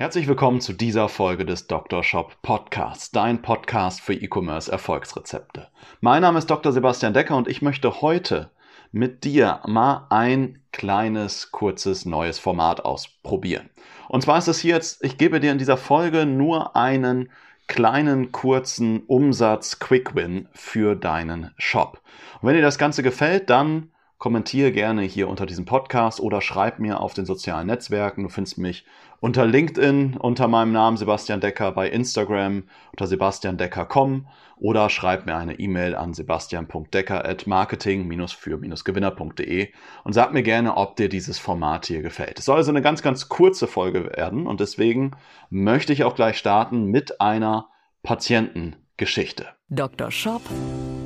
[0.00, 2.02] Herzlich willkommen zu dieser Folge des Dr.
[2.02, 5.68] Shop Podcasts, dein Podcast für E-Commerce Erfolgsrezepte.
[6.00, 6.72] Mein Name ist Dr.
[6.72, 8.50] Sebastian Decker und ich möchte heute
[8.92, 13.68] mit dir mal ein kleines, kurzes, neues Format ausprobieren.
[14.08, 17.30] Und zwar ist es hier jetzt, ich gebe dir in dieser Folge nur einen
[17.66, 22.00] kleinen, kurzen Umsatz Quick Win für deinen Shop.
[22.40, 26.78] Und wenn dir das Ganze gefällt, dann kommentiere gerne hier unter diesem Podcast oder schreib
[26.78, 28.22] mir auf den sozialen Netzwerken.
[28.22, 28.84] Du findest mich
[29.18, 34.26] unter LinkedIn unter meinem Namen Sebastian Decker, bei Instagram unter sebastiandecker.com
[34.58, 39.68] oder schreib mir eine E-Mail an sebastian.decker at marketing-für-gewinner.de
[40.04, 42.38] und sag mir gerne, ob dir dieses Format hier gefällt.
[42.38, 45.12] Es soll also eine ganz, ganz kurze Folge werden und deswegen
[45.48, 47.70] möchte ich auch gleich starten mit einer
[48.02, 49.46] Patientengeschichte.
[49.70, 50.10] Dr.
[50.10, 50.42] Shop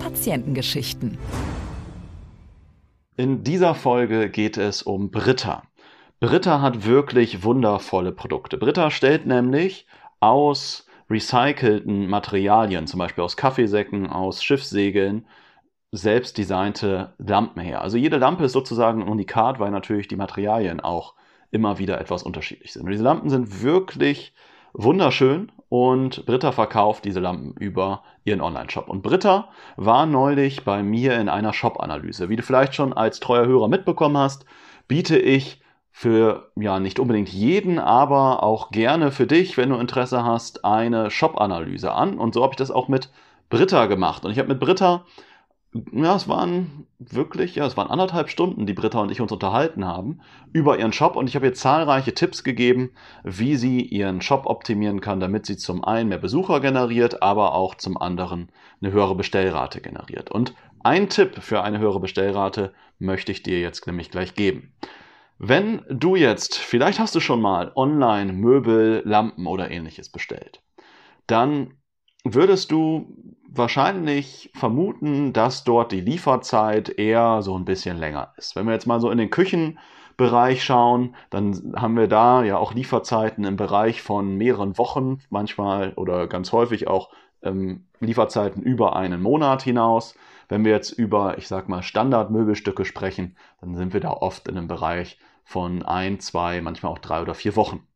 [0.00, 1.16] Patientengeschichten.
[3.16, 5.62] In dieser Folge geht es um Britta.
[6.18, 8.58] Britta hat wirklich wundervolle Produkte.
[8.58, 9.86] Britta stellt nämlich
[10.18, 15.28] aus recycelten Materialien, zum Beispiel aus Kaffeesäcken, aus Schiffssegeln,
[15.92, 17.82] selbst designte Lampen her.
[17.82, 21.14] Also jede Lampe ist sozusagen ein Unikat, weil natürlich die Materialien auch
[21.52, 22.82] immer wieder etwas unterschiedlich sind.
[22.82, 24.34] Und diese Lampen sind wirklich
[24.74, 28.88] wunderschön und Britta verkauft diese Lampen über ihren Online-Shop.
[28.88, 32.28] Und Britta war neulich bei mir in einer Shop-Analyse.
[32.28, 34.44] Wie du vielleicht schon als treuer Hörer mitbekommen hast,
[34.88, 40.24] biete ich für ja nicht unbedingt jeden, aber auch gerne für dich, wenn du Interesse
[40.24, 42.18] hast, eine Shop-Analyse an.
[42.18, 43.10] Und so habe ich das auch mit
[43.48, 44.24] Britta gemacht.
[44.24, 45.04] Und ich habe mit Britta
[45.92, 49.84] ja, es waren wirklich, ja, es waren anderthalb Stunden, die Britta und ich uns unterhalten
[49.84, 50.20] haben
[50.52, 52.92] über ihren Shop und ich habe ihr zahlreiche Tipps gegeben,
[53.24, 57.74] wie sie ihren Shop optimieren kann, damit sie zum einen mehr Besucher generiert, aber auch
[57.74, 60.30] zum anderen eine höhere Bestellrate generiert.
[60.30, 60.54] Und
[60.84, 64.74] ein Tipp für eine höhere Bestellrate möchte ich dir jetzt nämlich gleich geben.
[65.38, 70.62] Wenn du jetzt, vielleicht hast du schon mal online Möbel, Lampen oder ähnliches bestellt,
[71.26, 71.74] dann
[72.22, 78.56] würdest du wahrscheinlich vermuten, dass dort die Lieferzeit eher so ein bisschen länger ist.
[78.56, 82.74] Wenn wir jetzt mal so in den Küchenbereich schauen, dann haben wir da ja auch
[82.74, 87.10] Lieferzeiten im Bereich von mehreren Wochen, manchmal oder ganz häufig auch
[87.42, 90.14] ähm, Lieferzeiten über einen Monat hinaus.
[90.48, 94.56] Wenn wir jetzt über, ich sag mal, Standardmöbelstücke sprechen, dann sind wir da oft in
[94.56, 97.86] einem Bereich von ein, zwei, manchmal auch drei oder vier Wochen.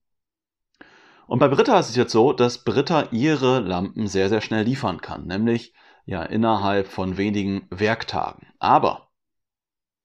[1.28, 5.02] Und bei Britta ist es jetzt so, dass Britta ihre Lampen sehr, sehr schnell liefern
[5.02, 5.74] kann, nämlich
[6.06, 8.46] ja innerhalb von wenigen Werktagen.
[8.58, 9.10] Aber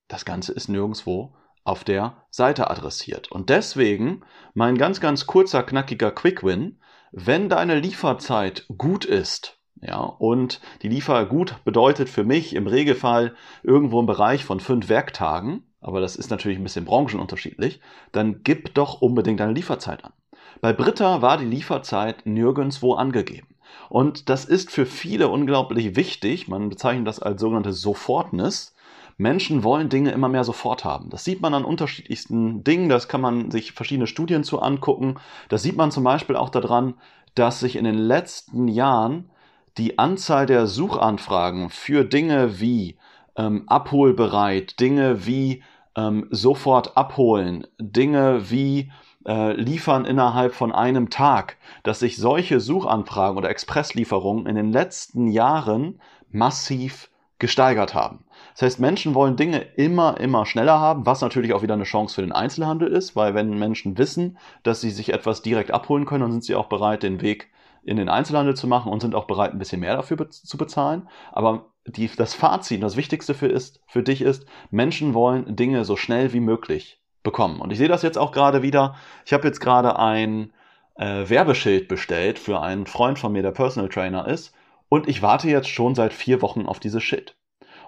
[0.06, 3.32] das Ganze ist nirgendwo auf der Seite adressiert.
[3.32, 4.20] Und deswegen
[4.52, 6.78] mein ganz, ganz kurzer, knackiger Quick Win.
[7.10, 13.34] Wenn deine Lieferzeit gut ist, ja, und die Liefer gut bedeutet für mich im Regelfall
[13.62, 17.80] irgendwo im Bereich von fünf Werktagen, aber das ist natürlich ein bisschen branchenunterschiedlich,
[18.12, 20.12] dann gib doch unbedingt deine Lieferzeit an.
[20.60, 23.48] Bei Britta war die Lieferzeit nirgendwo angegeben.
[23.88, 26.48] Und das ist für viele unglaublich wichtig.
[26.48, 28.74] Man bezeichnet das als sogenannte Sofortness.
[29.16, 31.10] Menschen wollen Dinge immer mehr sofort haben.
[31.10, 32.88] Das sieht man an unterschiedlichsten Dingen.
[32.88, 35.16] Das kann man sich verschiedene Studien zu angucken.
[35.48, 36.94] Das sieht man zum Beispiel auch daran,
[37.34, 39.30] dass sich in den letzten Jahren
[39.78, 42.96] die Anzahl der Suchanfragen für Dinge wie
[43.36, 45.62] ähm, abholbereit, Dinge wie
[45.96, 48.90] ähm, sofort abholen, Dinge wie
[49.26, 55.28] äh, liefern innerhalb von einem Tag, dass sich solche Suchanfragen oder Expresslieferungen in den letzten
[55.28, 58.24] Jahren massiv gesteigert haben.
[58.52, 62.14] Das heißt, Menschen wollen Dinge immer, immer schneller haben, was natürlich auch wieder eine Chance
[62.14, 66.22] für den Einzelhandel ist, weil wenn Menschen wissen, dass sie sich etwas direkt abholen können,
[66.22, 67.50] dann sind sie auch bereit, den Weg
[67.82, 70.56] in den Einzelhandel zu machen und sind auch bereit, ein bisschen mehr dafür be zu
[70.56, 71.08] bezahlen.
[71.32, 75.96] Aber die, das Fazit, das Wichtigste für, ist, für dich ist, Menschen wollen Dinge so
[75.96, 77.60] schnell wie möglich bekommen.
[77.60, 78.94] Und ich sehe das jetzt auch gerade wieder.
[79.26, 80.52] Ich habe jetzt gerade ein
[80.96, 84.54] äh, Werbeschild bestellt für einen Freund von mir, der Personal Trainer ist.
[84.88, 87.34] Und ich warte jetzt schon seit vier Wochen auf dieses Schild.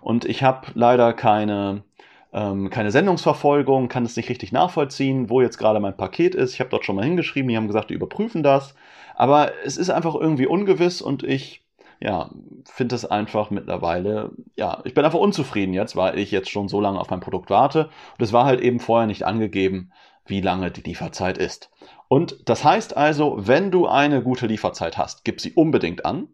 [0.01, 1.85] Und ich habe leider keine,
[2.33, 6.55] ähm, keine Sendungsverfolgung, kann es nicht richtig nachvollziehen, wo jetzt gerade mein Paket ist.
[6.55, 8.75] Ich habe dort schon mal hingeschrieben, die haben gesagt, die überprüfen das.
[9.15, 11.66] Aber es ist einfach irgendwie ungewiss und ich
[12.01, 12.31] ja,
[12.65, 16.81] finde es einfach mittlerweile, ja, ich bin einfach unzufrieden jetzt, weil ich jetzt schon so
[16.81, 17.85] lange auf mein Produkt warte.
[18.19, 19.93] Und es war halt eben vorher nicht angegeben,
[20.27, 21.71] wie lange die Lieferzeit ist.
[22.09, 26.29] Und das heißt also, wenn du eine gute Lieferzeit hast, gib sie unbedingt an.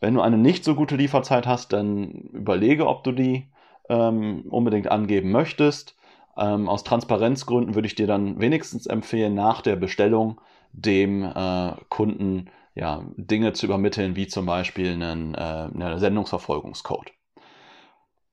[0.00, 3.50] Wenn du eine nicht so gute Lieferzeit hast, dann überlege, ob du die
[3.88, 5.96] ähm, unbedingt angeben möchtest.
[6.36, 10.40] Ähm, aus Transparenzgründen würde ich dir dann wenigstens empfehlen, nach der Bestellung
[10.72, 17.12] dem äh, Kunden ja, Dinge zu übermitteln, wie zum Beispiel einen, äh, einen Sendungsverfolgungscode.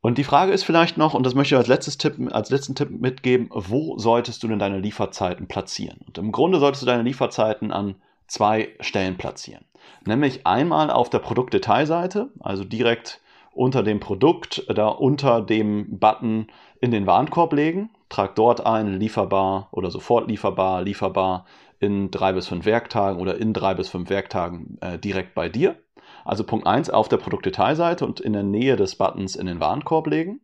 [0.02, 2.74] Und die Frage ist vielleicht noch, und das möchte ich als, letztes Tipp, als letzten
[2.74, 6.00] Tipp mitgeben, wo solltest du denn deine Lieferzeiten platzieren?
[6.08, 7.96] Und im Grunde solltest du deine Lieferzeiten an
[8.26, 9.66] zwei Stellen platzieren.
[10.06, 13.22] Nämlich einmal auf der Produktdetailseite, also direkt
[13.54, 16.48] unter dem Produkt, da unter dem Button
[16.80, 17.90] in den Warenkorb legen.
[18.10, 21.46] Trag dort ein, lieferbar oder sofort lieferbar, lieferbar
[21.80, 25.78] in drei bis fünf Werktagen oder in drei bis fünf Werktagen äh, direkt bei dir.
[26.24, 30.08] Also Punkt 1 auf der Produktdetailseite und in der Nähe des Buttons in den Warenkorb
[30.08, 30.42] legen.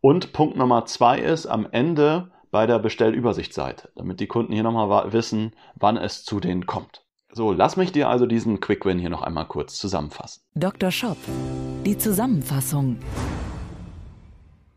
[0.00, 5.12] Und Punkt Nummer 2 ist am Ende bei der Bestellübersichtsseite, damit die Kunden hier nochmal
[5.12, 7.04] wissen, wann es zu denen kommt.
[7.32, 10.42] So, lass mich dir also diesen Quick Win hier noch einmal kurz zusammenfassen.
[10.54, 10.90] Dr.
[10.90, 11.18] Shop,
[11.84, 12.96] die Zusammenfassung.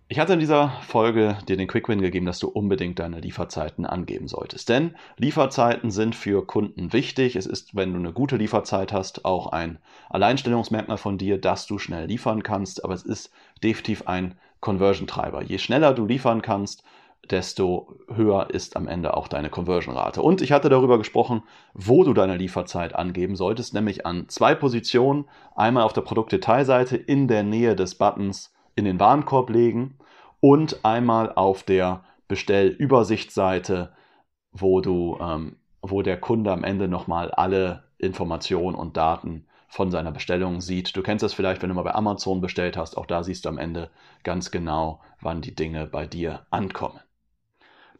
[0.09, 3.85] Ich hatte in dieser Folge dir den Quick Win gegeben, dass du unbedingt deine Lieferzeiten
[3.85, 4.67] angeben solltest.
[4.67, 7.37] Denn Lieferzeiten sind für Kunden wichtig.
[7.37, 11.79] Es ist, wenn du eine gute Lieferzeit hast, auch ein Alleinstellungsmerkmal von dir, dass du
[11.79, 12.83] schnell liefern kannst.
[12.83, 13.31] Aber es ist
[13.63, 15.43] definitiv ein Conversion-Treiber.
[15.43, 16.83] Je schneller du liefern kannst,
[17.29, 20.21] desto höher ist am Ende auch deine Conversion-Rate.
[20.21, 25.25] Und ich hatte darüber gesprochen, wo du deine Lieferzeit angeben solltest, nämlich an zwei Positionen.
[25.55, 29.97] Einmal auf der Produktdetailseite in der Nähe des Buttons in den Warenkorb legen
[30.39, 33.93] und einmal auf der Bestellübersichtsseite,
[34.51, 40.11] wo du, ähm, wo der Kunde am Ende nochmal alle Informationen und Daten von seiner
[40.11, 40.95] Bestellung sieht.
[40.97, 42.97] Du kennst das vielleicht, wenn du mal bei Amazon bestellt hast.
[42.97, 43.89] Auch da siehst du am Ende
[44.23, 46.99] ganz genau, wann die Dinge bei dir ankommen.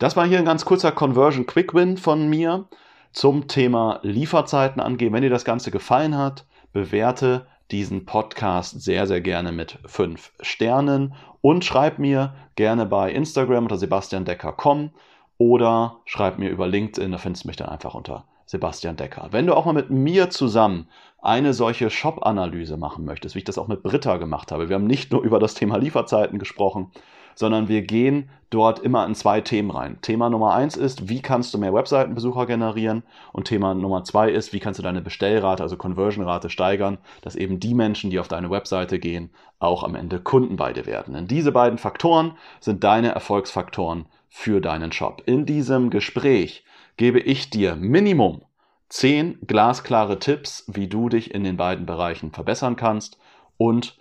[0.01, 2.65] Das war hier ein ganz kurzer Conversion Quick Win von mir
[3.11, 5.13] zum Thema Lieferzeiten angehen.
[5.13, 11.13] Wenn dir das Ganze gefallen hat, bewerte diesen Podcast sehr, sehr gerne mit fünf Sternen
[11.41, 14.89] und schreib mir gerne bei Instagram unter sebastiandecker.com
[15.37, 19.27] oder schreib mir über LinkedIn, da findest du mich dann einfach unter Sebastian Decker.
[19.29, 20.87] Wenn du auch mal mit mir zusammen
[21.21, 24.87] eine solche Shop-Analyse machen möchtest, wie ich das auch mit Britta gemacht habe, wir haben
[24.87, 26.91] nicht nur über das Thema Lieferzeiten gesprochen,
[27.35, 29.97] sondern wir gehen dort immer in zwei Themen rein.
[30.01, 33.03] Thema Nummer eins ist, wie kannst du mehr Webseitenbesucher generieren?
[33.31, 37.59] Und Thema Nummer zwei ist, wie kannst du deine Bestellrate, also Conversion-Rate steigern, dass eben
[37.59, 41.13] die Menschen, die auf deine Webseite gehen, auch am Ende Kunden bei dir werden.
[41.13, 45.23] Denn diese beiden Faktoren sind deine Erfolgsfaktoren für deinen Shop.
[45.25, 46.63] In diesem Gespräch
[46.97, 48.43] gebe ich dir Minimum
[48.89, 53.17] zehn glasklare Tipps, wie du dich in den beiden Bereichen verbessern kannst
[53.57, 53.97] und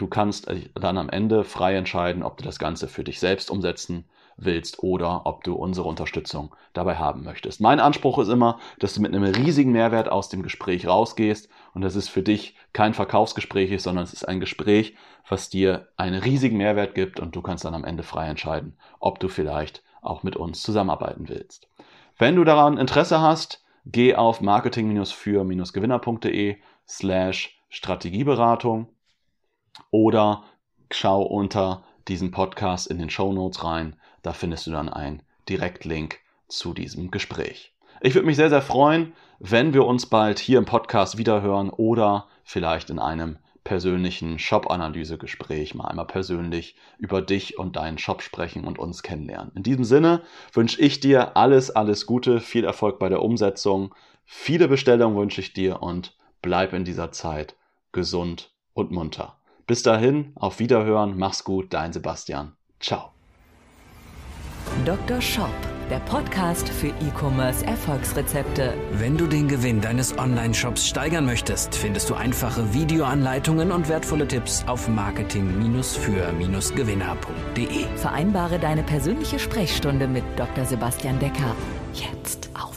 [0.00, 4.06] Du kannst dann am Ende frei entscheiden, ob du das Ganze für dich selbst umsetzen
[4.38, 7.60] willst oder ob du unsere Unterstützung dabei haben möchtest.
[7.60, 11.82] Mein Anspruch ist immer, dass du mit einem riesigen Mehrwert aus dem Gespräch rausgehst und
[11.82, 14.96] dass es für dich kein Verkaufsgespräch ist, sondern es ist ein Gespräch,
[15.28, 19.20] was dir einen riesigen Mehrwert gibt und du kannst dann am Ende frei entscheiden, ob
[19.20, 21.68] du vielleicht auch mit uns zusammenarbeiten willst.
[22.16, 26.56] Wenn du daran Interesse hast, geh auf marketing-für-gewinner.de
[26.88, 28.88] slash Strategieberatung
[29.90, 30.44] oder
[30.90, 33.96] schau unter diesem Podcast in den Show Notes rein.
[34.22, 36.18] Da findest du dann einen Direktlink
[36.48, 37.72] zu diesem Gespräch.
[38.00, 42.26] Ich würde mich sehr, sehr freuen, wenn wir uns bald hier im Podcast wiederhören oder
[42.44, 48.78] vielleicht in einem persönlichen Shop-Analyse-Gespräch mal einmal persönlich über dich und deinen Shop sprechen und
[48.78, 49.52] uns kennenlernen.
[49.54, 50.22] In diesem Sinne
[50.52, 55.52] wünsche ich dir alles, alles Gute, viel Erfolg bei der Umsetzung, viele Bestellungen wünsche ich
[55.52, 57.54] dir und bleib in dieser Zeit
[57.92, 59.39] gesund und munter.
[59.70, 62.54] Bis dahin, auf Wiederhören, mach's gut, dein Sebastian.
[62.80, 63.12] Ciao.
[64.84, 65.20] Dr.
[65.20, 65.54] Shop,
[65.88, 68.74] der Podcast für E-Commerce Erfolgsrezepte.
[68.94, 74.64] Wenn du den Gewinn deines Online-Shops steigern möchtest, findest du einfache Videoanleitungen und wertvolle Tipps
[74.66, 77.86] auf marketing-für-gewinner.de.
[77.94, 80.64] Vereinbare deine persönliche Sprechstunde mit Dr.
[80.64, 81.54] Sebastian Decker
[81.94, 82.69] jetzt auf